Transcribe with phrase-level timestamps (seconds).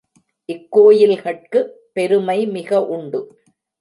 [0.45, 3.21] இக் கோயில்கட்குப் பெருமை மிக உண்டு.